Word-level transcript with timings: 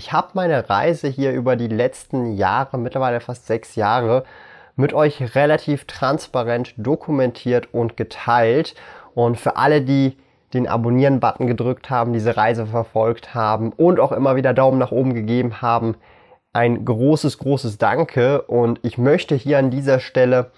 Ich 0.00 0.12
habe 0.12 0.28
meine 0.32 0.70
Reise 0.70 1.08
hier 1.08 1.32
über 1.32 1.56
die 1.56 1.68
letzten 1.68 2.32
Jahre, 2.32 2.78
mittlerweile 2.78 3.20
fast 3.20 3.46
sechs 3.46 3.76
Jahre, 3.76 4.24
mit 4.74 4.94
euch 4.94 5.34
relativ 5.34 5.84
transparent 5.84 6.72
dokumentiert 6.78 7.74
und 7.74 7.98
geteilt. 7.98 8.74
Und 9.14 9.38
für 9.38 9.58
alle, 9.58 9.82
die 9.82 10.16
den 10.54 10.66
Abonnieren-Button 10.66 11.46
gedrückt 11.46 11.90
haben, 11.90 12.14
diese 12.14 12.34
Reise 12.34 12.64
verfolgt 12.64 13.34
haben 13.34 13.74
und 13.74 14.00
auch 14.00 14.12
immer 14.12 14.36
wieder 14.36 14.54
Daumen 14.54 14.78
nach 14.78 14.90
oben 14.90 15.12
gegeben 15.12 15.60
haben, 15.60 15.96
ein 16.54 16.82
großes, 16.82 17.36
großes 17.36 17.76
Danke. 17.76 18.40
Und 18.40 18.80
ich 18.82 18.96
möchte 18.96 19.34
hier 19.34 19.58
an 19.58 19.70
dieser 19.70 20.00
Stelle 20.00 20.50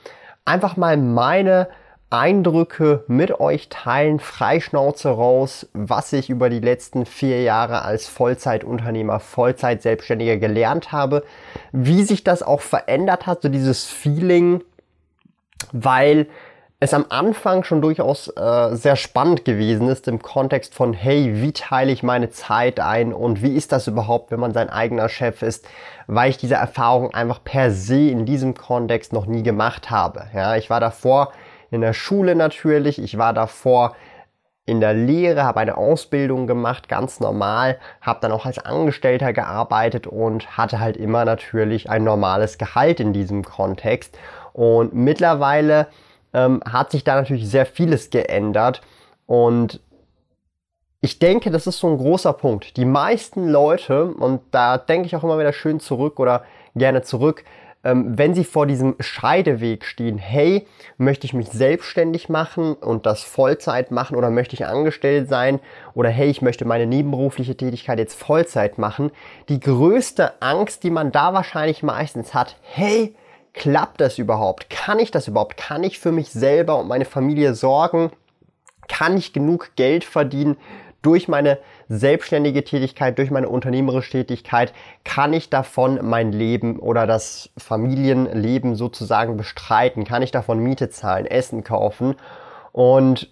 einfach 0.45 0.77
mal 0.77 0.97
meine 0.97 1.67
Eindrücke 2.13 3.05
mit 3.07 3.41
euch 3.41 3.69
teilen, 3.71 4.21
Freischnauze 4.21 5.09
raus, 5.09 5.67
was 5.73 6.13
ich 6.13 6.29
über 6.29 6.51
die 6.51 6.61
letzten 6.61 7.07
vier 7.07 7.43
Jahre 7.43 7.83
als 7.83 8.07
Vollzeitunternehmer, 8.07 9.19
Vollzeitselbstständiger 9.19 10.37
gelernt 10.37 10.93
habe, 10.93 11.25
wie 11.73 12.03
sich 12.03 12.23
das 12.23 12.43
auch 12.43 12.61
verändert 12.61 13.27
hat, 13.27 13.43
so 13.43 13.49
dieses 13.49 13.87
Feeling, 13.87 14.63
weil 15.73 16.27
es 16.81 16.93
am 16.93 17.07
Anfang 17.11 17.63
schon 17.63 17.81
durchaus 17.81 18.27
äh, 18.29 18.75
sehr 18.75 18.97
spannend 18.97 19.45
gewesen 19.45 19.89
ist 19.89 20.09
im 20.09 20.21
Kontext 20.21 20.75
von, 20.75 20.93
hey, 20.95 21.41
wie 21.41 21.53
teile 21.53 21.93
ich 21.93 22.03
meine 22.03 22.31
Zeit 22.31 22.81
ein 22.81 23.13
und 23.13 23.41
wie 23.41 23.55
ist 23.55 23.71
das 23.71 23.87
überhaupt, 23.87 24.33
wenn 24.33 24.41
man 24.41 24.53
sein 24.53 24.69
eigener 24.69 25.09
Chef 25.09 25.43
ist, 25.43 25.65
weil 26.09 26.31
ich 26.31 26.39
diese 26.39 26.57
Erfahrung 26.57 27.15
einfach 27.15 27.43
per 27.45 27.71
se 27.71 28.11
in 28.11 28.27
diesem 28.27 28.55
Kontext 28.55 29.13
noch 29.13 29.27
nie 29.27 29.45
gemacht 29.45 29.91
habe. 29.91 30.25
Ja, 30.35 30.57
ich 30.57 30.71
war 30.71 30.81
davor 30.81 31.33
in 31.73 31.81
der 31.81 31.95
Schule 31.95 32.37
natürlich. 32.37 33.03
Ich 33.03 33.19
war 33.19 33.33
davor 33.33 33.97
in 34.65 34.81
der 34.81 34.95
Lehre, 34.95 35.43
habe 35.43 35.59
eine 35.59 35.77
Ausbildung 35.77 36.47
gemacht, 36.47 36.89
ganz 36.89 37.19
normal, 37.19 37.81
habe 38.01 38.21
dann 38.21 38.31
auch 38.31 38.47
als 38.47 38.59
Angestellter 38.61 39.33
gearbeitet 39.33 40.07
und 40.07 40.57
hatte 40.57 40.79
halt 40.79 40.97
immer 40.97 41.25
natürlich 41.25 41.91
ein 41.91 42.05
normales 42.05 42.59
Gehalt 42.59 43.01
in 43.01 43.13
diesem 43.13 43.43
Kontext. 43.43 44.17
Und 44.53 44.95
mittlerweile 44.95 45.89
ähm, 46.33 46.63
hat 46.65 46.93
sich 46.93 47.03
da 47.03 47.17
natürlich 47.17 47.49
sehr 47.49 47.67
vieles 47.67 48.11
geändert 48.11 48.83
und 49.27 49.81
ich 51.05 51.19
denke, 51.19 51.51
das 51.51 51.67
ist 51.67 51.81
so 51.81 51.89
ein 51.89 51.99
großer 51.99 52.33
Punkt. 52.33 52.77
Die 52.77 52.85
meisten 52.85 53.49
Leute, 53.49 54.05
und 54.05 54.43
da 54.53 54.79
denke 54.79 55.07
ich 55.07 55.17
auch 55.17 55.25
immer 55.25 55.39
wieder 55.39 55.53
schön 55.53 55.81
zurück 55.81 56.21
oder 56.21 56.45
gerne 56.77 57.03
zurück, 57.03 57.45
ähm, 57.85 58.17
wenn 58.17 58.35
Sie 58.35 58.45
vor 58.45 58.67
diesem 58.67 58.95
Scheideweg 59.01 59.85
stehen, 59.85 60.19
hey, 60.19 60.67
möchte 60.99 61.27
ich 61.27 61.35
mich 61.35 61.49
selbstständig 61.49 62.29
machen 62.29 62.75
und 62.75 63.07
das 63.07 63.23
Vollzeit 63.23 63.91
machen 63.91 64.17
oder 64.17 64.31
möchte 64.31 64.55
ich 64.55 64.67
angestellt 64.67 65.29
sein 65.29 65.61
oder 65.95 66.09
hey, 66.09 66.29
ich 66.31 66.43
möchte 66.43 66.65
meine 66.65 66.87
nebenberufliche 66.87 67.57
Tätigkeit 67.57 67.99
jetzt 67.99 68.15
Vollzeit 68.15 68.79
machen, 68.79 69.11
die 69.49 69.61
größte 69.61 70.41
Angst, 70.41 70.85
die 70.85 70.91
man 70.91 71.13
da 71.13 71.35
wahrscheinlich 71.35 71.83
meistens 71.83 72.35
hat, 72.35 72.57
hey, 72.63 73.15
klappt 73.53 74.01
das 74.01 74.19
überhaupt? 74.19 74.71
Kann 74.71 74.99
ich 74.99 75.11
das 75.11 75.29
überhaupt? 75.29 75.57
Kann 75.57 75.85
ich 75.85 75.99
für 75.99 76.13
mich 76.13 76.31
selber 76.31 76.79
und 76.79 76.89
meine 76.89 77.05
Familie 77.05 77.55
sorgen? 77.55 78.11
Kann 78.89 79.17
ich 79.17 79.33
genug 79.33 79.75
Geld 79.77 80.05
verdienen 80.05 80.57
durch 81.03 81.29
meine 81.29 81.59
selbstständige 81.99 82.65
Tätigkeit, 82.65 83.19
durch 83.19 83.31
meine 83.31 83.49
unternehmerische 83.49 84.13
Tätigkeit 84.13 84.73
kann 85.05 85.33
ich 85.33 85.51
davon 85.51 86.01
mein 86.03 86.33
Leben 86.33 86.79
oder 86.79 87.07
das 87.07 87.51
Familienleben 87.59 88.77
sozusagen 88.77 89.37
bestreiten, 89.37 90.05
kann 90.05 90.23
ich 90.23 90.31
davon 90.31 90.59
Miete 90.59 90.89
zahlen, 90.89 91.27
Essen 91.27 91.65
kaufen. 91.65 92.15
Und 92.73 93.31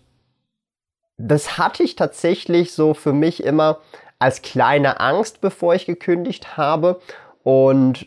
das 1.16 1.56
hatte 1.56 1.82
ich 1.82 1.96
tatsächlich 1.96 2.72
so 2.72 2.92
für 2.92 3.14
mich 3.14 3.42
immer 3.42 3.78
als 4.18 4.42
kleine 4.42 5.00
Angst, 5.00 5.40
bevor 5.40 5.74
ich 5.74 5.86
gekündigt 5.86 6.58
habe. 6.58 7.00
Und 7.42 8.06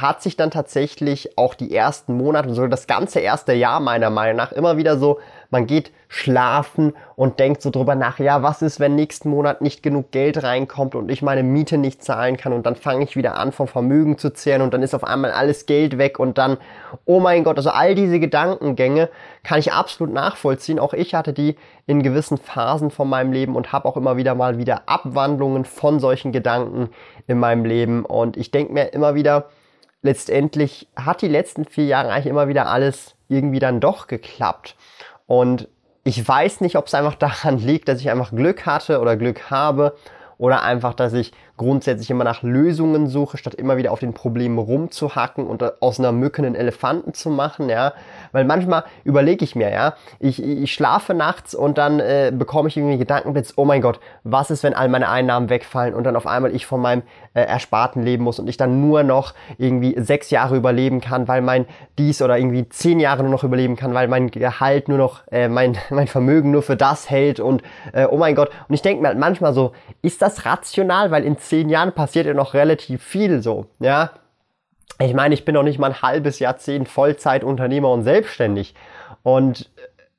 hat 0.00 0.22
sich 0.22 0.36
dann 0.36 0.50
tatsächlich 0.50 1.38
auch 1.38 1.54
die 1.54 1.74
ersten 1.74 2.16
Monate, 2.16 2.52
so 2.52 2.66
das 2.66 2.86
ganze 2.86 3.20
erste 3.20 3.52
Jahr 3.52 3.80
meiner 3.80 4.10
Meinung 4.10 4.36
nach 4.36 4.52
immer 4.52 4.76
wieder 4.76 4.98
so 4.98 5.20
man 5.54 5.68
geht 5.68 5.92
schlafen 6.08 6.94
und 7.14 7.38
denkt 7.38 7.62
so 7.62 7.70
drüber 7.70 7.94
nach, 7.94 8.18
ja, 8.18 8.42
was 8.42 8.60
ist, 8.60 8.80
wenn 8.80 8.96
nächsten 8.96 9.30
Monat 9.30 9.62
nicht 9.62 9.84
genug 9.84 10.10
Geld 10.10 10.42
reinkommt 10.42 10.96
und 10.96 11.08
ich 11.12 11.22
meine 11.22 11.44
Miete 11.44 11.78
nicht 11.78 12.02
zahlen 12.02 12.36
kann 12.36 12.52
und 12.52 12.66
dann 12.66 12.74
fange 12.74 13.04
ich 13.04 13.14
wieder 13.14 13.36
an, 13.36 13.52
vom 13.52 13.68
Vermögen 13.68 14.18
zu 14.18 14.32
zehren 14.32 14.62
und 14.62 14.74
dann 14.74 14.82
ist 14.82 14.96
auf 14.96 15.04
einmal 15.04 15.30
alles 15.30 15.66
Geld 15.66 15.96
weg 15.96 16.18
und 16.18 16.38
dann, 16.38 16.56
oh 17.04 17.20
mein 17.20 17.44
Gott, 17.44 17.56
also 17.56 17.70
all 17.70 17.94
diese 17.94 18.18
Gedankengänge 18.18 19.10
kann 19.44 19.60
ich 19.60 19.72
absolut 19.72 20.12
nachvollziehen. 20.12 20.80
Auch 20.80 20.92
ich 20.92 21.14
hatte 21.14 21.32
die 21.32 21.54
in 21.86 22.02
gewissen 22.02 22.36
Phasen 22.36 22.90
von 22.90 23.08
meinem 23.08 23.30
Leben 23.30 23.54
und 23.54 23.72
habe 23.72 23.86
auch 23.86 23.96
immer 23.96 24.16
wieder 24.16 24.34
mal 24.34 24.58
wieder 24.58 24.82
Abwandlungen 24.86 25.64
von 25.64 26.00
solchen 26.00 26.32
Gedanken 26.32 26.90
in 27.28 27.38
meinem 27.38 27.64
Leben 27.64 28.04
und 28.04 28.36
ich 28.36 28.50
denke 28.50 28.72
mir 28.72 28.92
immer 28.92 29.14
wieder, 29.14 29.50
letztendlich 30.02 30.88
hat 30.96 31.22
die 31.22 31.28
letzten 31.28 31.64
vier 31.64 31.86
Jahre 31.86 32.10
eigentlich 32.10 32.26
immer 32.26 32.48
wieder 32.48 32.66
alles 32.66 33.14
irgendwie 33.28 33.58
dann 33.58 33.80
doch 33.80 34.06
geklappt. 34.06 34.76
Und 35.26 35.68
ich 36.04 36.26
weiß 36.26 36.60
nicht, 36.60 36.76
ob 36.76 36.86
es 36.86 36.94
einfach 36.94 37.14
daran 37.14 37.58
liegt, 37.64 37.88
dass 37.88 38.00
ich 38.00 38.10
einfach 38.10 38.30
Glück 38.30 38.66
hatte 38.66 39.00
oder 39.00 39.16
Glück 39.16 39.50
habe 39.50 39.96
oder 40.38 40.62
einfach, 40.62 40.94
dass 40.94 41.12
ich 41.12 41.32
grundsätzlich 41.56 42.10
immer 42.10 42.24
nach 42.24 42.42
Lösungen 42.42 43.06
suche, 43.06 43.36
statt 43.36 43.54
immer 43.54 43.76
wieder 43.76 43.92
auf 43.92 44.00
den 44.00 44.12
Problemen 44.12 44.58
rumzuhacken 44.58 45.46
und 45.46 45.80
aus 45.80 46.00
einer 46.00 46.10
Mücke 46.10 46.42
einen 46.42 46.56
Elefanten 46.56 47.14
zu 47.14 47.30
machen, 47.30 47.68
ja. 47.68 47.92
Weil 48.32 48.44
manchmal 48.44 48.84
überlege 49.04 49.44
ich 49.44 49.54
mir, 49.54 49.70
ja, 49.70 49.94
ich, 50.18 50.42
ich 50.42 50.72
schlafe 50.72 51.14
nachts 51.14 51.54
und 51.54 51.78
dann 51.78 52.00
äh, 52.00 52.32
bekomme 52.36 52.68
ich 52.68 52.76
irgendwie 52.76 52.98
Gedankenblitz, 52.98 53.52
oh 53.56 53.64
mein 53.64 53.82
Gott, 53.82 54.00
was 54.24 54.50
ist, 54.50 54.64
wenn 54.64 54.74
all 54.74 54.88
meine 54.88 55.08
Einnahmen 55.08 55.48
wegfallen 55.48 55.94
und 55.94 56.04
dann 56.04 56.16
auf 56.16 56.26
einmal 56.26 56.54
ich 56.54 56.66
von 56.66 56.80
meinem 56.80 57.02
äh, 57.34 57.42
Ersparten 57.42 58.02
leben 58.02 58.24
muss 58.24 58.40
und 58.40 58.48
ich 58.48 58.56
dann 58.56 58.80
nur 58.80 59.04
noch 59.04 59.32
irgendwie 59.56 59.94
sechs 59.98 60.30
Jahre 60.30 60.56
überleben 60.56 61.00
kann, 61.00 61.28
weil 61.28 61.40
mein 61.40 61.66
dies 61.98 62.20
oder 62.20 62.36
irgendwie 62.36 62.68
zehn 62.68 62.98
Jahre 62.98 63.22
nur 63.22 63.30
noch 63.30 63.44
überleben 63.44 63.76
kann, 63.76 63.94
weil 63.94 64.08
mein 64.08 64.30
Gehalt 64.32 64.88
nur 64.88 64.98
noch, 64.98 65.22
äh, 65.30 65.48
mein, 65.48 65.76
mein 65.90 66.08
Vermögen 66.08 66.50
nur 66.50 66.62
für 66.62 66.76
das 66.76 67.10
hält 67.10 67.38
und 67.38 67.62
äh, 67.92 68.06
oh 68.06 68.16
mein 68.16 68.34
Gott. 68.34 68.50
Und 68.68 68.74
ich 68.74 68.82
denke 68.82 69.02
mir 69.02 69.08
halt 69.08 69.18
manchmal 69.18 69.54
so, 69.54 69.72
ist 70.02 70.20
das 70.20 70.44
rational? 70.46 71.12
Weil 71.12 71.24
in 71.24 71.38
zehn 71.44 71.68
Jahren 71.68 71.92
passiert 71.92 72.26
ja 72.26 72.34
noch 72.34 72.54
relativ 72.54 73.02
viel 73.02 73.42
so, 73.42 73.66
ja. 73.80 74.10
Ich 75.00 75.14
meine, 75.14 75.34
ich 75.34 75.44
bin 75.44 75.54
noch 75.54 75.62
nicht 75.62 75.78
mal 75.78 75.88
ein 75.90 76.02
halbes 76.02 76.38
Jahrzehnt 76.38 76.88
Vollzeitunternehmer 76.88 77.90
und 77.90 78.04
selbstständig. 78.04 78.74
Und 79.22 79.70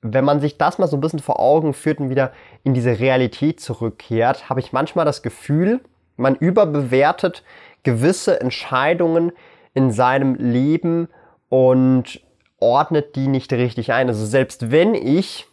wenn 0.01 0.25
man 0.25 0.39
sich 0.39 0.57
das 0.57 0.77
mal 0.77 0.87
so 0.87 0.97
ein 0.97 1.01
bisschen 1.01 1.19
vor 1.19 1.39
Augen 1.39 1.73
führt 1.73 1.99
und 1.99 2.09
wieder 2.09 2.31
in 2.63 2.73
diese 2.73 2.99
Realität 2.99 3.59
zurückkehrt, 3.59 4.49
habe 4.49 4.59
ich 4.59 4.73
manchmal 4.73 5.05
das 5.05 5.23
Gefühl, 5.23 5.81
man 6.17 6.35
überbewertet 6.35 7.43
gewisse 7.83 8.39
Entscheidungen 8.39 9.31
in 9.73 9.91
seinem 9.91 10.35
Leben 10.35 11.07
und 11.49 12.21
ordnet 12.59 13.15
die 13.15 13.27
nicht 13.27 13.51
richtig 13.53 13.93
ein. 13.93 14.07
Also 14.07 14.25
selbst 14.25 14.71
wenn 14.71 14.93
ich, 14.93 15.47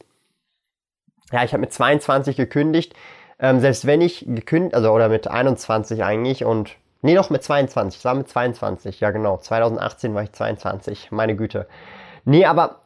ja, 1.30 1.44
ich 1.44 1.52
habe 1.52 1.60
mit 1.60 1.72
22 1.72 2.36
gekündigt, 2.36 2.94
ähm, 3.42 3.60
selbst 3.60 3.86
wenn 3.86 4.00
ich 4.00 4.24
gekündigt, 4.26 4.74
also 4.74 4.90
oder 4.92 5.08
mit 5.10 5.28
21 5.28 6.02
eigentlich 6.02 6.44
und 6.44 6.76
nee, 7.02 7.14
doch 7.14 7.28
mit 7.28 7.42
22, 7.42 7.98
ich 7.98 8.04
war 8.04 8.14
mit 8.14 8.28
22, 8.28 9.00
ja 9.00 9.10
genau, 9.10 9.36
2018 9.36 10.14
war 10.14 10.22
ich 10.22 10.32
22, 10.32 11.10
meine 11.10 11.36
Güte. 11.36 11.66
Nee, 12.24 12.46
aber 12.46 12.76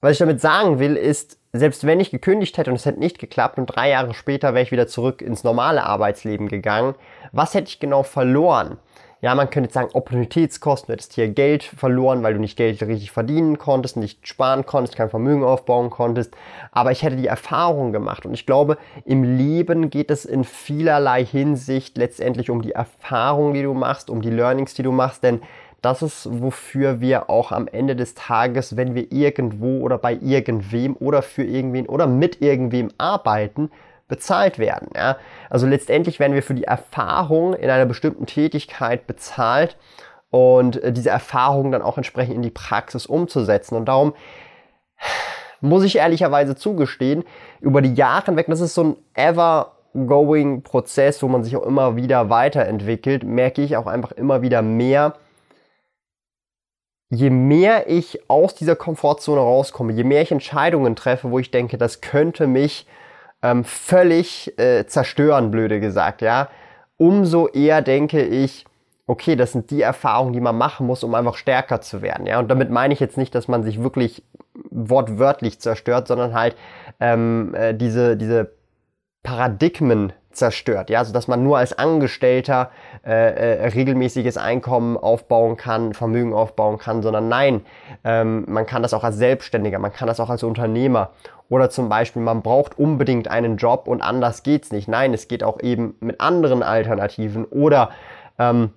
was 0.00 0.12
ich 0.12 0.18
damit 0.18 0.40
sagen 0.40 0.80
will, 0.80 0.96
ist, 0.96 1.38
selbst 1.52 1.86
wenn 1.86 2.00
ich 2.00 2.10
gekündigt 2.10 2.58
hätte 2.58 2.70
und 2.70 2.76
es 2.76 2.84
hätte 2.84 2.98
nicht 2.98 3.20
geklappt 3.20 3.58
und 3.58 3.66
drei 3.66 3.90
Jahre 3.90 4.12
später 4.12 4.54
wäre 4.54 4.64
ich 4.64 4.72
wieder 4.72 4.88
zurück 4.88 5.22
ins 5.22 5.44
normale 5.44 5.84
Arbeitsleben 5.84 6.48
gegangen, 6.48 6.96
was 7.30 7.54
hätte 7.54 7.68
ich 7.68 7.78
genau 7.78 8.02
verloren? 8.02 8.78
Ja, 9.24 9.36
man 9.36 9.50
könnte 9.50 9.68
jetzt 9.68 9.74
sagen, 9.74 9.90
Opportunitätskosten, 9.92 10.88
du 10.88 10.94
hättest 10.94 11.12
hier 11.12 11.28
Geld 11.28 11.62
verloren, 11.62 12.24
weil 12.24 12.34
du 12.34 12.40
nicht 12.40 12.56
Geld 12.56 12.82
richtig 12.82 13.12
verdienen 13.12 13.56
konntest, 13.56 13.96
nicht 13.96 14.26
sparen 14.26 14.66
konntest, 14.66 14.96
kein 14.96 15.10
Vermögen 15.10 15.44
aufbauen 15.44 15.90
konntest. 15.90 16.34
Aber 16.72 16.90
ich 16.90 17.04
hätte 17.04 17.14
die 17.14 17.28
Erfahrung 17.28 17.92
gemacht. 17.92 18.26
Und 18.26 18.34
ich 18.34 18.46
glaube, 18.46 18.78
im 19.04 19.22
Leben 19.22 19.90
geht 19.90 20.10
es 20.10 20.24
in 20.24 20.42
vielerlei 20.42 21.24
Hinsicht 21.24 21.96
letztendlich 21.98 22.50
um 22.50 22.62
die 22.62 22.72
Erfahrung, 22.72 23.54
die 23.54 23.62
du 23.62 23.74
machst, 23.74 24.10
um 24.10 24.22
die 24.22 24.30
Learnings, 24.30 24.74
die 24.74 24.82
du 24.82 24.90
machst. 24.90 25.22
Denn 25.22 25.40
das 25.82 26.02
ist, 26.02 26.28
wofür 26.28 27.00
wir 27.00 27.30
auch 27.30 27.52
am 27.52 27.68
Ende 27.68 27.94
des 27.94 28.16
Tages, 28.16 28.76
wenn 28.76 28.96
wir 28.96 29.12
irgendwo 29.12 29.82
oder 29.82 29.98
bei 29.98 30.18
irgendwem 30.20 30.96
oder 30.96 31.22
für 31.22 31.44
irgendwen 31.44 31.86
oder 31.86 32.08
mit 32.08 32.42
irgendwem 32.42 32.90
arbeiten, 32.98 33.70
bezahlt 34.12 34.58
werden. 34.58 34.90
Ja? 34.94 35.16
Also 35.48 35.66
letztendlich 35.66 36.20
werden 36.20 36.34
wir 36.34 36.42
für 36.42 36.52
die 36.52 36.64
Erfahrung 36.64 37.54
in 37.54 37.70
einer 37.70 37.86
bestimmten 37.86 38.26
Tätigkeit 38.26 39.06
bezahlt 39.06 39.78
und 40.28 40.82
äh, 40.82 40.92
diese 40.92 41.08
Erfahrung 41.08 41.72
dann 41.72 41.80
auch 41.80 41.96
entsprechend 41.96 42.34
in 42.34 42.42
die 42.42 42.50
Praxis 42.50 43.06
umzusetzen. 43.06 43.74
Und 43.74 43.86
darum 43.86 44.12
muss 45.62 45.82
ich 45.82 45.96
ehrlicherweise 45.96 46.56
zugestehen, 46.56 47.24
über 47.62 47.80
die 47.80 47.94
Jahre 47.94 48.26
hinweg, 48.26 48.48
das 48.48 48.60
ist 48.60 48.74
so 48.74 48.84
ein 48.84 48.96
ever-going 49.14 50.62
Prozess, 50.62 51.22
wo 51.22 51.28
man 51.28 51.42
sich 51.42 51.56
auch 51.56 51.64
immer 51.64 51.96
wieder 51.96 52.28
weiterentwickelt, 52.28 53.24
merke 53.24 53.62
ich 53.62 53.78
auch 53.78 53.86
einfach 53.86 54.12
immer 54.12 54.42
wieder 54.42 54.60
mehr, 54.60 55.14
je 57.08 57.30
mehr 57.30 57.88
ich 57.88 58.28
aus 58.28 58.54
dieser 58.54 58.76
Komfortzone 58.76 59.40
rauskomme, 59.40 59.94
je 59.94 60.04
mehr 60.04 60.20
ich 60.20 60.32
Entscheidungen 60.32 60.96
treffe, 60.96 61.30
wo 61.30 61.38
ich 61.38 61.50
denke, 61.50 61.78
das 61.78 62.02
könnte 62.02 62.46
mich 62.46 62.86
ähm, 63.42 63.64
völlig 63.64 64.58
äh, 64.58 64.86
zerstören, 64.86 65.50
blöde 65.50 65.80
gesagt, 65.80 66.22
ja, 66.22 66.48
umso 66.96 67.48
eher 67.48 67.82
denke 67.82 68.22
ich, 68.22 68.64
okay, 69.06 69.36
das 69.36 69.52
sind 69.52 69.70
die 69.70 69.82
Erfahrungen, 69.82 70.32
die 70.32 70.40
man 70.40 70.56
machen 70.56 70.86
muss, 70.86 71.02
um 71.04 71.14
einfach 71.14 71.36
stärker 71.36 71.80
zu 71.80 72.02
werden, 72.02 72.26
ja. 72.26 72.38
Und 72.38 72.48
damit 72.48 72.70
meine 72.70 72.94
ich 72.94 73.00
jetzt 73.00 73.18
nicht, 73.18 73.34
dass 73.34 73.48
man 73.48 73.62
sich 73.62 73.82
wirklich 73.82 74.22
wortwörtlich 74.70 75.60
zerstört, 75.60 76.08
sondern 76.08 76.34
halt 76.34 76.56
ähm, 77.00 77.54
äh, 77.54 77.74
diese, 77.74 78.16
diese 78.16 78.52
Paradigmen 79.22 80.12
zerstört. 80.32 80.90
Ja, 80.90 81.00
also 81.00 81.12
dass 81.12 81.28
man 81.28 81.42
nur 81.42 81.58
als 81.58 81.76
Angestellter 81.78 82.70
äh, 83.04 83.10
äh, 83.10 83.66
regelmäßiges 83.68 84.36
Einkommen 84.36 84.96
aufbauen 84.96 85.56
kann, 85.56 85.94
Vermögen 85.94 86.32
aufbauen 86.32 86.78
kann, 86.78 87.02
sondern 87.02 87.28
nein, 87.28 87.62
ähm, 88.04 88.44
man 88.48 88.66
kann 88.66 88.82
das 88.82 88.94
auch 88.94 89.04
als 89.04 89.16
Selbstständiger, 89.16 89.78
man 89.78 89.92
kann 89.92 90.08
das 90.08 90.20
auch 90.20 90.30
als 90.30 90.42
Unternehmer. 90.42 91.10
Oder 91.52 91.68
zum 91.68 91.90
Beispiel, 91.90 92.22
man 92.22 92.40
braucht 92.40 92.78
unbedingt 92.78 93.28
einen 93.28 93.58
Job 93.58 93.86
und 93.86 94.00
anders 94.00 94.42
geht's 94.42 94.72
nicht. 94.72 94.88
Nein, 94.88 95.12
es 95.12 95.28
geht 95.28 95.44
auch 95.44 95.60
eben 95.60 95.96
mit 96.00 96.18
anderen 96.18 96.62
Alternativen. 96.62 97.44
Oder 97.44 97.90
ähm, 98.38 98.70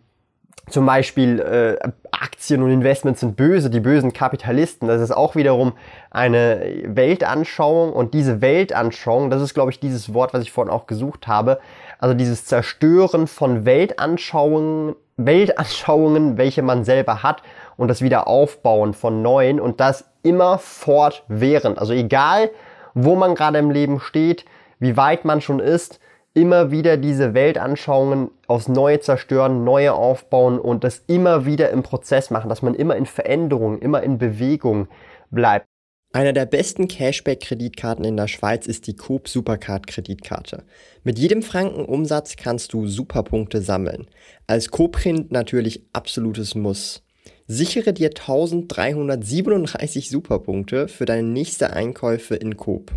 zum 0.68 0.86
Beispiel 0.86 1.40
äh, 1.40 1.90
Aktien 2.12 2.62
und 2.62 2.72
Investments 2.72 3.22
sind 3.22 3.38
böse, 3.38 3.70
die 3.70 3.80
bösen 3.80 4.12
Kapitalisten. 4.12 4.90
Das 4.90 5.00
ist 5.00 5.12
auch 5.12 5.38
wiederum 5.38 5.72
eine 6.12 6.84
Weltanschauung 6.84 7.94
und 7.94 8.14
diese 8.14 8.42
Weltanschauung, 8.42 9.30
das 9.30 9.42
ist 9.42 9.54
glaube 9.54 9.72
ich 9.72 9.80
dieses 9.80 10.14
Wort, 10.14 10.34
was 10.34 10.42
ich 10.42 10.52
vorhin 10.52 10.74
auch 10.74 10.86
gesucht 10.86 11.28
habe, 11.28 11.62
also 11.98 12.14
dieses 12.14 12.44
Zerstören 12.44 13.28
von 13.28 13.64
Weltanschauungen, 13.64 14.98
Weltanschauungen, 15.16 16.38
welche 16.38 16.62
man 16.62 16.84
selber 16.84 17.24
hat 17.24 17.42
und 17.78 17.88
das 17.88 18.02
Wiederaufbauen 18.02 18.94
von 18.94 19.22
neuen 19.22 19.62
und 19.62 19.80
das 19.80 20.04
immer 20.26 20.58
fortwährend. 20.58 21.80
Also 21.80 21.94
egal, 21.94 22.50
wo 22.94 23.16
man 23.16 23.36
gerade 23.36 23.60
im 23.60 23.72
Leben 23.72 24.00
steht, 24.00 24.46
wie 24.80 24.98
weit 24.98 25.24
man 25.26 25.42
schon 25.42 25.60
ist, 25.60 26.00
immer 26.34 26.70
wieder 26.70 26.98
diese 26.98 27.34
Weltanschauungen 27.34 28.30
aufs 28.48 28.68
Neue 28.68 29.00
zerstören, 29.00 29.64
neue 29.64 29.94
aufbauen 29.94 30.60
und 30.60 30.84
das 30.84 31.04
immer 31.08 31.46
wieder 31.46 31.70
im 31.70 31.82
Prozess 31.82 32.30
machen, 32.30 32.50
dass 32.50 32.62
man 32.62 32.76
immer 32.76 32.96
in 32.96 33.06
Veränderung, 33.06 33.80
immer 33.80 34.04
in 34.04 34.18
Bewegung 34.18 34.88
bleibt. 35.32 35.66
Einer 36.14 36.34
der 36.34 36.46
besten 36.46 36.88
Cashback-Kreditkarten 36.88 38.06
in 38.06 38.16
der 38.16 38.30
Schweiz 38.30 38.68
ist 38.68 38.88
die 38.88 38.96
Coop 38.96 39.28
Supercard-Kreditkarte. 39.28 40.64
Mit 41.04 41.20
jedem 41.20 41.42
Franken 41.42 41.84
Umsatz 41.84 42.38
kannst 42.38 42.72
du 42.72 42.88
Superpunkte 42.88 43.62
sammeln. 43.62 44.08
Als 44.48 44.72
Co-Print 44.72 45.32
natürlich 45.32 45.84
absolutes 45.92 46.56
Muss. 46.56 47.05
Sichere 47.48 47.94
dir 47.94 48.10
1337 48.10 50.10
Superpunkte 50.10 50.88
für 50.88 51.06
deine 51.06 51.28
nächste 51.28 51.72
Einkäufe 51.72 52.36
in 52.36 52.58
Coop. 52.58 52.92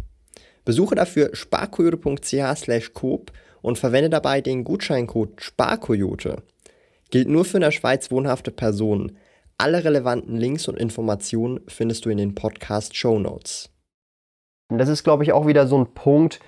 Besuche 0.65 0.95
dafür 0.95 1.35
sparkoyote.ch 1.35 2.95
coop 2.95 3.33
und 3.63 3.79
verwende 3.79 4.11
dabei 4.11 4.41
den 4.41 4.65
Gutscheincode 4.65 5.41
SPARKOYOTE. 5.41 6.43
Gilt 7.11 7.29
nur 7.29 7.45
für 7.45 7.59
in 7.59 7.63
der 7.63 7.71
Schweiz 7.71 8.11
wohnhafte 8.11 8.51
Personen. 8.51 9.17
Alle 9.57 9.85
relevanten 9.85 10.37
Links 10.37 10.69
und 10.69 10.79
Informationen 10.79 11.61
findest 11.67 12.05
du 12.05 12.11
in 12.11 12.19
den 12.19 12.35
Podcast 12.35 12.97
Show 12.97 13.19
Notes. 13.19 13.71
Das 14.69 14.89
ist, 14.89 15.05
glaube 15.05 15.25
ich, 15.25 15.33
auch 15.33 15.47
wieder 15.47 15.67
so 15.67 15.79
ein 15.79 15.95
Punkt, 15.95 16.41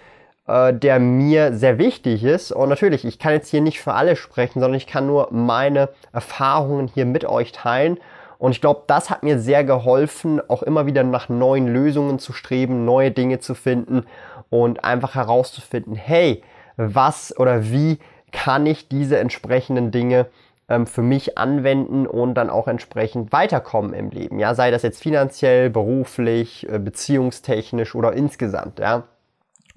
äh, 0.50 0.75
der 0.75 0.99
mir 0.99 1.52
sehr 1.52 1.79
wichtig 1.79 2.25
ist. 2.25 2.50
Und 2.50 2.69
natürlich, 2.70 3.05
ich 3.05 3.20
kann 3.20 3.32
jetzt 3.35 3.50
hier 3.50 3.61
nicht 3.61 3.81
für 3.81 3.94
alle 3.94 4.17
sprechen, 4.17 4.61
sondern 4.61 4.76
ich 4.76 4.88
kann 4.88 5.06
nur 5.06 5.29
meine 5.31 5.91
Erfahrungen 6.12 6.88
hier 6.93 7.06
mit 7.06 7.25
euch 7.25 7.52
teilen. 7.52 7.99
Und 8.38 8.52
ich 8.52 8.61
glaube, 8.61 8.82
das 8.88 9.11
hat 9.11 9.23
mir 9.23 9.38
sehr 9.38 9.62
geholfen, 9.62 10.41
auch 10.49 10.62
immer 10.64 10.87
wieder 10.87 11.05
nach 11.05 11.29
neuen 11.29 11.69
Lösungen 11.69 12.19
zu 12.19 12.32
streben, 12.32 12.85
neue 12.85 13.12
Dinge 13.12 13.38
zu 13.38 13.55
finden 13.55 14.06
und 14.49 14.82
einfach 14.82 15.14
herauszufinden, 15.14 15.94
hey, 15.94 16.43
was 16.76 17.38
oder 17.38 17.70
wie 17.70 17.99
kann 18.32 18.67
ich 18.67 18.88
diese 18.88 19.19
entsprechenden 19.19 19.91
Dinge 19.91 20.26
ähm, 20.69 20.87
für 20.87 21.03
mich 21.03 21.37
anwenden 21.38 22.06
und 22.06 22.35
dann 22.35 22.50
auch 22.50 22.67
entsprechend 22.67 23.32
weiterkommen 23.32 23.93
im 23.93 24.11
Leben. 24.11 24.38
Ja, 24.38 24.55
sei 24.55 24.70
das 24.70 24.82
jetzt 24.82 25.03
finanziell, 25.03 25.70
beruflich, 25.70 26.67
äh, 26.69 26.79
beziehungstechnisch 26.79 27.94
oder 27.94 28.14
insgesamt, 28.14 28.79
ja. 28.81 29.05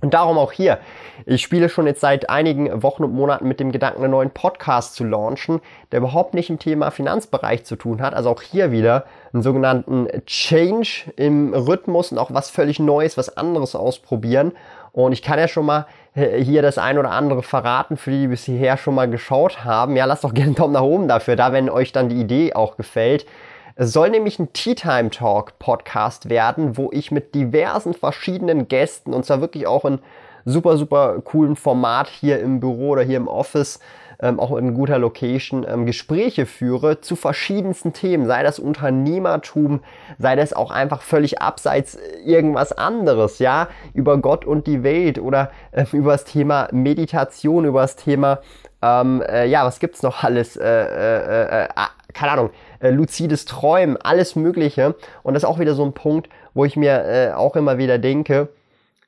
Und 0.03 0.13
darum 0.13 0.38
auch 0.38 0.51
hier. 0.51 0.79
Ich 1.25 1.41
spiele 1.41 1.69
schon 1.69 1.88
jetzt 1.88 2.01
seit 2.01 2.29
einigen 2.29 2.83
Wochen 2.83 3.05
und 3.05 3.13
Monaten 3.13 3.47
mit 3.47 3.61
dem 3.61 3.71
Gedanken, 3.71 4.03
einen 4.03 4.11
neuen 4.11 4.31
Podcast 4.31 4.95
zu 4.95 5.05
launchen, 5.05 5.61
der 5.94 6.00
überhaupt 6.00 6.33
nicht 6.33 6.50
im 6.50 6.59
Thema 6.59 6.91
Finanzbereich 6.91 7.63
zu 7.63 7.77
tun 7.77 8.01
hat. 8.01 8.13
Also 8.13 8.29
auch 8.29 8.41
hier 8.41 8.73
wieder 8.73 9.05
einen 9.31 9.44
sogenannten 9.44 10.09
Change 10.25 11.13
im 11.15 11.53
Rhythmus 11.53 12.11
und 12.11 12.17
auch 12.17 12.33
was 12.33 12.50
völlig 12.50 12.79
Neues, 12.79 13.17
was 13.17 13.38
anderes 13.38 13.75
ausprobieren. 13.75 14.51
Und 14.91 15.13
ich 15.13 15.21
kann 15.21 15.39
ja 15.39 15.47
schon 15.47 15.65
mal 15.65 15.85
äh, 16.15 16.44
hier 16.44 16.61
das 16.61 16.77
ein 16.77 16.97
oder 16.97 17.11
andere 17.11 17.41
verraten, 17.41 17.95
für 17.95 18.11
die, 18.11 18.19
die 18.19 18.27
bis 18.27 18.44
hierher 18.44 18.75
schon 18.75 18.95
mal 18.95 19.09
geschaut 19.09 19.63
haben. 19.63 19.95
Ja, 19.95 20.03
lasst 20.03 20.25
doch 20.25 20.33
gerne 20.33 20.47
einen 20.47 20.55
Daumen 20.55 20.73
nach 20.73 20.81
oben 20.81 21.07
dafür, 21.07 21.38
da 21.38 21.53
wenn 21.53 21.69
euch 21.69 21.94
dann 21.94 22.09
die 22.09 22.19
Idee 22.19 22.53
auch 22.53 22.75
gefällt. 22.75 23.25
Es 23.75 23.91
soll 23.91 24.11
nämlich 24.11 24.37
ein 24.37 24.53
Tea 24.53 24.75
Time 24.75 25.09
Talk 25.09 25.57
Podcast 25.57 26.29
werden, 26.29 26.77
wo 26.77 26.91
ich 26.91 27.09
mit 27.09 27.33
diversen 27.33 27.95
verschiedenen 27.95 28.67
Gästen 28.67 29.15
und 29.15 29.25
zwar 29.25 29.41
wirklich 29.41 29.65
auch 29.65 29.83
in 29.85 29.97
super, 30.45 30.77
super 30.77 31.19
coolen 31.23 31.55
Format 31.55 32.07
hier 32.07 32.39
im 32.39 32.59
Büro 32.59 32.89
oder 32.89 33.01
hier 33.01 33.17
im 33.17 33.27
Office, 33.27 33.79
ähm, 34.19 34.39
auch 34.39 34.55
in 34.57 34.75
guter 34.75 34.99
Location, 34.99 35.65
ähm, 35.67 35.87
Gespräche 35.87 36.45
führe 36.45 37.01
zu 37.01 37.15
verschiedensten 37.15 37.93
Themen, 37.93 38.27
sei 38.27 38.43
das 38.43 38.59
Unternehmertum, 38.59 39.81
sei 40.19 40.35
das 40.35 40.53
auch 40.53 40.69
einfach 40.69 41.01
völlig 41.01 41.41
abseits 41.41 41.97
irgendwas 42.23 42.73
anderes, 42.73 43.39
ja, 43.39 43.69
über 43.95 44.19
Gott 44.19 44.45
und 44.45 44.67
die 44.67 44.83
Welt 44.83 45.17
oder 45.17 45.49
äh, 45.71 45.85
über 45.93 46.11
das 46.11 46.25
Thema 46.25 46.67
Meditation, 46.71 47.65
über 47.65 47.81
das 47.81 47.95
Thema, 47.95 48.39
ähm, 48.83 49.24
äh, 49.27 49.48
ja, 49.48 49.65
was 49.65 49.79
gibt's 49.79 50.03
noch 50.03 50.24
alles, 50.24 50.57
äh, 50.57 50.63
äh, 50.63 51.63
äh 51.63 51.67
ah, 51.75 51.89
keine 52.13 52.33
Ahnung, 52.33 52.50
äh, 52.83 52.89
luzides 52.89 53.45
Träumen, 53.45 53.97
alles 53.97 54.35
Mögliche. 54.35 54.95
Und 55.23 55.33
das 55.33 55.43
ist 55.43 55.49
auch 55.49 55.59
wieder 55.59 55.73
so 55.73 55.85
ein 55.85 55.93
Punkt, 55.93 56.29
wo 56.53 56.65
ich 56.65 56.75
mir 56.75 57.03
äh, 57.05 57.33
auch 57.33 57.55
immer 57.55 57.77
wieder 57.77 57.97
denke, 57.97 58.49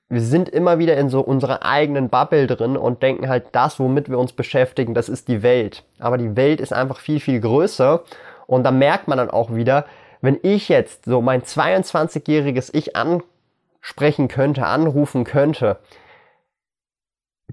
wir 0.07 0.21
sind 0.21 0.49
immer 0.49 0.77
wieder 0.77 0.97
in 0.97 1.09
so 1.09 1.21
unserer 1.21 1.65
eigenen 1.65 2.09
Bubble 2.09 2.47
drin 2.47 2.77
und 2.77 3.01
denken 3.01 3.27
halt, 3.27 3.47
das, 3.53 3.79
womit 3.79 4.09
wir 4.09 4.19
uns 4.19 4.33
beschäftigen, 4.33 4.93
das 4.93 5.09
ist 5.09 5.27
die 5.27 5.41
Welt. 5.41 5.83
Aber 5.99 6.17
die 6.17 6.35
Welt 6.35 6.61
ist 6.61 6.73
einfach 6.73 6.99
viel, 6.99 7.19
viel 7.19 7.39
größer. 7.41 8.03
Und 8.47 8.63
da 8.63 8.71
merkt 8.71 9.07
man 9.07 9.17
dann 9.17 9.31
auch 9.31 9.53
wieder, 9.53 9.85
wenn 10.21 10.39
ich 10.41 10.69
jetzt 10.69 11.05
so 11.05 11.21
mein 11.21 11.41
22-jähriges 11.41 12.69
Ich 12.73 12.95
ansprechen 12.95 14.27
könnte, 14.27 14.65
anrufen 14.65 15.23
könnte, 15.23 15.79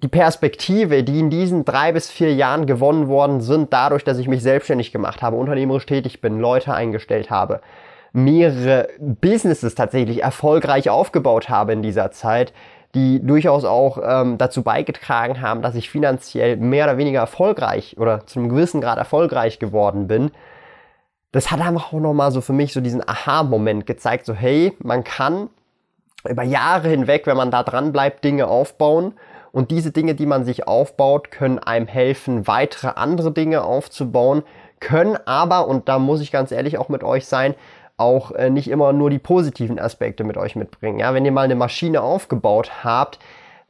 die 0.02 0.08
Perspektive, 0.08 1.04
die 1.04 1.20
in 1.20 1.30
diesen 1.30 1.64
drei 1.64 1.92
bis 1.92 2.10
vier 2.10 2.34
Jahren 2.34 2.66
gewonnen 2.66 3.06
worden 3.06 3.40
sind, 3.40 3.72
dadurch, 3.72 4.02
dass 4.02 4.18
ich 4.18 4.26
mich 4.26 4.42
selbstständig 4.42 4.90
gemacht 4.90 5.22
habe, 5.22 5.36
unternehmerisch 5.36 5.86
tätig 5.86 6.20
bin, 6.20 6.40
Leute 6.40 6.74
eingestellt 6.74 7.30
habe, 7.30 7.60
mehrere 8.12 8.88
Businesses 8.98 9.74
tatsächlich 9.76 10.22
erfolgreich 10.22 10.90
aufgebaut 10.90 11.48
habe 11.48 11.72
in 11.72 11.82
dieser 11.82 12.10
Zeit, 12.10 12.52
die 12.94 13.24
durchaus 13.24 13.64
auch 13.64 13.98
ähm, 14.04 14.38
dazu 14.38 14.62
beigetragen 14.62 15.40
haben, 15.40 15.62
dass 15.62 15.76
ich 15.76 15.88
finanziell 15.88 16.56
mehr 16.56 16.84
oder 16.84 16.98
weniger 16.98 17.20
erfolgreich 17.20 17.96
oder 17.96 18.26
zu 18.26 18.40
einem 18.40 18.48
gewissen 18.50 18.80
Grad 18.80 18.98
erfolgreich 18.98 19.58
geworden 19.60 20.08
bin. 20.08 20.32
Das 21.30 21.50
hat 21.50 21.60
einfach 21.60 21.92
auch 21.92 22.00
nochmal 22.00 22.32
so 22.32 22.42
für 22.42 22.52
mich 22.52 22.74
so 22.74 22.80
diesen 22.80 23.08
Aha-Moment 23.08 23.86
gezeigt, 23.86 24.26
so 24.26 24.34
hey, 24.34 24.76
man 24.80 25.04
kann 25.04 25.48
über 26.28 26.42
Jahre 26.42 26.88
hinweg, 26.88 27.26
wenn 27.26 27.36
man 27.36 27.50
da 27.50 27.62
dran 27.62 27.92
bleibt, 27.92 28.24
Dinge 28.24 28.48
aufbauen 28.48 29.14
und 29.52 29.70
diese 29.70 29.92
Dinge, 29.92 30.14
die 30.14 30.26
man 30.26 30.44
sich 30.44 30.66
aufbaut, 30.66 31.30
können 31.30 31.58
einem 31.58 31.86
helfen, 31.86 32.46
weitere 32.46 32.92
andere 32.96 33.32
Dinge 33.32 33.62
aufzubauen, 33.62 34.42
können 34.80 35.16
aber, 35.26 35.68
und 35.68 35.88
da 35.88 35.98
muss 35.98 36.20
ich 36.20 36.32
ganz 36.32 36.50
ehrlich 36.50 36.78
auch 36.78 36.88
mit 36.88 37.04
euch 37.04 37.26
sein, 37.26 37.54
auch 37.98 38.32
äh, 38.32 38.50
nicht 38.50 38.68
immer 38.68 38.92
nur 38.92 39.10
die 39.10 39.18
positiven 39.18 39.78
Aspekte 39.78 40.24
mit 40.24 40.36
euch 40.36 40.56
mitbringen. 40.56 40.98
Ja, 40.98 41.14
wenn 41.14 41.24
ihr 41.24 41.32
mal 41.32 41.42
eine 41.42 41.54
Maschine 41.54 42.02
aufgebaut 42.02 42.82
habt, 42.82 43.18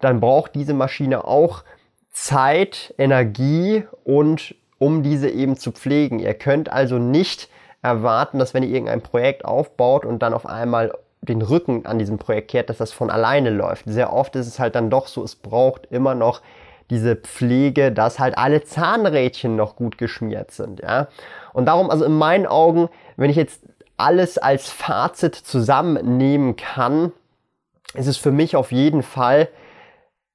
dann 0.01 0.21
braucht 0.21 0.55
diese 0.55 0.73
Maschine 0.73 1.25
auch 1.27 1.65
Zeit, 2.11 2.95
Energie 2.99 3.85
und 4.05 4.55
um 4.79 5.03
diese 5.03 5.29
eben 5.29 5.57
zu 5.57 5.73
pflegen. 5.73 6.19
Ihr 6.19 6.35
könnt 6.35 6.71
also 6.71 6.99
nicht 6.99 7.49
erwarten, 7.83 8.39
dass 8.39 8.55
wenn 8.55 8.63
ihr 8.63 8.71
irgendein 8.71 9.01
Projekt 9.01 9.45
aufbaut 9.45 10.05
und 10.05 10.21
dann 10.21 10.35
auf 10.35 10.47
einmal 10.47 10.93
den 11.23 11.41
Rücken 11.41 11.87
an 11.87 11.99
diesem 11.99 12.19
Projekt 12.19 12.51
kehrt, 12.51 12.69
dass 12.69 12.79
das 12.79 12.93
von 12.93 13.11
alleine 13.11 13.51
läuft. 13.51 13.85
Sehr 13.87 14.13
oft 14.13 14.35
ist 14.37 14.49
es 14.49 14.59
halt 14.59 14.75
dann 14.75 14.91
doch 14.91 15.07
so, 15.07 15.23
es 15.23 15.37
braucht 15.37 15.87
immer 15.91 16.15
noch 16.15 16.43
diese 16.91 17.17
Pflege, 17.17 17.93
dass 17.93 18.19
halt 18.19 18.37
alle 18.37 18.65
Zahnrädchen 18.65 19.57
noch 19.57 19.77
gut 19.77 19.97
geschmiert 19.99 20.51
sind, 20.51 20.81
ja. 20.81 21.09
Und 21.53 21.67
darum, 21.67 21.91
also 21.91 22.05
in 22.05 22.19
meinen 22.19 22.47
Augen, 22.47 22.89
wenn 23.17 23.31
ich 23.31 23.37
jetzt 23.37 23.63
alles 23.97 24.37
als 24.37 24.69
Fazit 24.69 25.35
zusammennehmen 25.35 26.57
kann, 26.57 27.13
ist 27.95 28.09
es 28.09 28.17
für 28.17 28.33
mich 28.33 28.57
auf 28.57 28.73
jeden 28.73 29.03
Fall, 29.03 29.49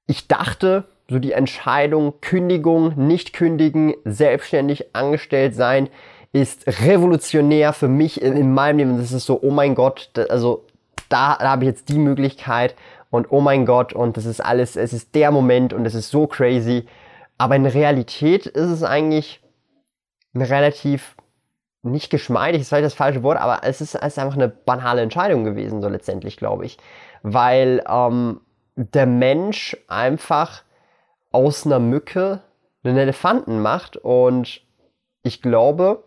ich 0.06 0.26
dachte, 0.26 0.84
so 1.08 1.18
die 1.18 1.32
Entscheidung 1.32 2.14
Kündigung, 2.20 2.94
nicht 2.96 3.32
kündigen, 3.32 3.94
selbstständig 4.04 4.94
angestellt 4.94 5.54
sein, 5.54 5.88
ist 6.32 6.66
revolutionär 6.66 7.72
für 7.72 7.88
mich 7.88 8.20
in, 8.20 8.36
in 8.36 8.52
meinem 8.52 8.78
Leben. 8.78 8.98
Das 8.98 9.12
ist 9.12 9.26
so, 9.26 9.38
oh 9.42 9.50
mein 9.50 9.74
Gott, 9.74 10.10
also 10.28 10.64
da, 11.08 11.36
da 11.36 11.50
habe 11.50 11.64
ich 11.64 11.70
jetzt 11.70 11.88
die 11.88 11.98
Möglichkeit 11.98 12.74
und 13.10 13.30
oh 13.30 13.40
mein 13.40 13.66
Gott 13.66 13.92
und 13.92 14.16
das 14.16 14.26
ist 14.26 14.40
alles, 14.40 14.76
es 14.76 14.92
ist 14.92 15.14
der 15.14 15.30
Moment 15.30 15.72
und 15.72 15.86
es 15.86 15.94
ist 15.94 16.10
so 16.10 16.26
crazy. 16.26 16.86
Aber 17.38 17.56
in 17.56 17.66
Realität 17.66 18.46
ist 18.46 18.70
es 18.70 18.82
eigentlich 18.82 19.40
eine 20.34 20.48
relativ 20.48 21.16
nicht 21.82 22.10
geschmeidig, 22.10 22.60
ist 22.60 22.68
vielleicht 22.68 22.86
das 22.86 22.94
falsche 22.94 23.22
Wort, 23.22 23.38
aber 23.38 23.60
es 23.62 23.80
ist, 23.80 23.94
es 23.94 24.02
ist 24.02 24.18
einfach 24.18 24.36
eine 24.36 24.48
banale 24.48 25.02
Entscheidung 25.02 25.44
gewesen, 25.44 25.80
so 25.80 25.88
letztendlich, 25.88 26.36
glaube 26.36 26.66
ich. 26.66 26.76
Weil 27.22 27.84
ähm, 27.88 28.40
der 28.74 29.06
Mensch 29.06 29.76
einfach 29.88 30.62
aus 31.30 31.66
einer 31.66 31.78
Mücke 31.78 32.42
einen 32.82 32.96
Elefanten 32.96 33.60
macht 33.60 33.96
und 33.96 34.62
ich 35.22 35.42
glaube, 35.42 36.04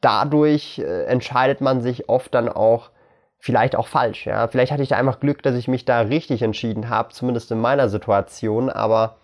dadurch 0.00 0.78
äh, 0.78 1.04
entscheidet 1.04 1.60
man 1.60 1.80
sich 1.82 2.08
oft 2.08 2.34
dann 2.34 2.48
auch 2.48 2.90
vielleicht 3.38 3.76
auch 3.76 3.88
falsch. 3.88 4.26
Ja? 4.26 4.48
Vielleicht 4.48 4.72
hatte 4.72 4.82
ich 4.82 4.90
da 4.90 4.96
einfach 4.96 5.20
Glück, 5.20 5.42
dass 5.42 5.54
ich 5.54 5.68
mich 5.68 5.84
da 5.84 6.00
richtig 6.00 6.42
entschieden 6.42 6.88
habe, 6.88 7.10
zumindest 7.10 7.50
in 7.50 7.60
meiner 7.60 7.88
Situation, 7.88 8.70
aber 8.70 9.16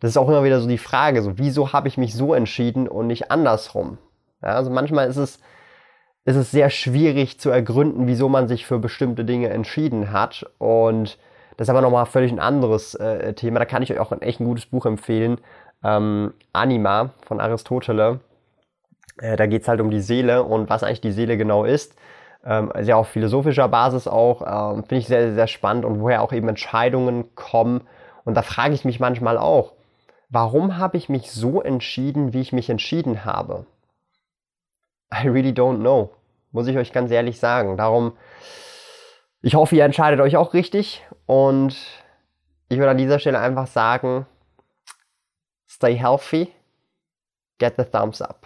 das 0.00 0.10
ist 0.10 0.16
auch 0.16 0.28
immer 0.28 0.44
wieder 0.44 0.60
so 0.60 0.68
die 0.68 0.78
Frage, 0.78 1.22
so 1.22 1.38
wieso 1.38 1.72
habe 1.72 1.88
ich 1.88 1.98
mich 1.98 2.14
so 2.14 2.34
entschieden 2.34 2.86
und 2.86 3.06
nicht 3.06 3.30
andersrum? 3.30 3.98
Ja, 4.42 4.50
also 4.50 4.70
manchmal 4.70 5.08
ist 5.08 5.16
es, 5.16 5.40
ist 6.24 6.36
es 6.36 6.50
sehr 6.50 6.70
schwierig 6.70 7.40
zu 7.40 7.50
ergründen, 7.50 8.06
wieso 8.06 8.28
man 8.28 8.46
sich 8.46 8.66
für 8.66 8.78
bestimmte 8.78 9.24
Dinge 9.24 9.48
entschieden 9.48 10.12
hat 10.12 10.46
und 10.58 11.18
das 11.56 11.66
ist 11.66 11.70
aber 11.70 11.80
nochmal 11.80 12.06
völlig 12.06 12.32
ein 12.32 12.38
anderes 12.38 12.94
äh, 12.94 13.32
Thema. 13.32 13.58
Da 13.58 13.64
kann 13.64 13.82
ich 13.82 13.90
euch 13.90 13.98
auch 13.98 14.12
ein 14.12 14.20
echt 14.20 14.40
ein 14.40 14.44
gutes 14.44 14.66
Buch 14.66 14.84
empfehlen. 14.84 15.38
Ähm, 15.82 16.34
Anima 16.52 17.14
von 17.26 17.40
Aristoteles. 17.40 18.18
Äh, 19.18 19.36
da 19.36 19.46
geht 19.46 19.62
es 19.62 19.68
halt 19.68 19.80
um 19.80 19.90
die 19.90 20.00
Seele 20.00 20.42
und 20.42 20.68
was 20.68 20.82
eigentlich 20.82 21.00
die 21.00 21.12
Seele 21.12 21.36
genau 21.36 21.64
ist. 21.64 21.96
Ähm, 22.44 22.72
sehr 22.80 22.96
auf 22.96 23.08
philosophischer 23.08 23.68
Basis 23.68 24.06
auch. 24.06 24.42
Ähm, 24.42 24.84
Finde 24.84 24.96
ich 24.96 25.06
sehr, 25.06 25.34
sehr 25.34 25.46
spannend 25.46 25.84
und 25.84 26.00
woher 26.00 26.22
auch 26.22 26.32
eben 26.32 26.48
Entscheidungen 26.48 27.34
kommen. 27.34 27.82
Und 28.24 28.34
da 28.34 28.42
frage 28.42 28.74
ich 28.74 28.84
mich 28.84 29.00
manchmal 29.00 29.38
auch, 29.38 29.72
warum 30.28 30.78
habe 30.78 30.96
ich 30.96 31.08
mich 31.08 31.30
so 31.30 31.60
entschieden, 31.60 32.32
wie 32.32 32.40
ich 32.40 32.52
mich 32.52 32.70
entschieden 32.70 33.24
habe? 33.24 33.66
I 35.12 35.28
really 35.28 35.52
don't 35.52 35.78
know. 35.78 36.10
Muss 36.52 36.66
ich 36.66 36.76
euch 36.76 36.92
ganz 36.92 37.10
ehrlich 37.10 37.38
sagen. 37.38 37.76
Darum 37.76 38.12
ich 39.46 39.54
hoffe, 39.54 39.76
ihr 39.76 39.84
entscheidet 39.84 40.20
euch 40.20 40.36
auch 40.36 40.54
richtig 40.54 41.06
und 41.26 41.76
ich 42.68 42.78
würde 42.78 42.90
an 42.90 42.98
dieser 42.98 43.20
Stelle 43.20 43.38
einfach 43.38 43.68
sagen, 43.68 44.26
stay 45.68 45.94
healthy, 45.94 46.52
get 47.58 47.74
the 47.76 47.84
thumbs 47.84 48.20
up. 48.20 48.45